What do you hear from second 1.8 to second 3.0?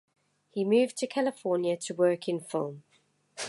work in film.